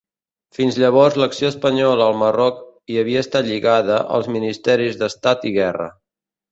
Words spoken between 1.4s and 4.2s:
espanyola al Marroc hi havia estat lligada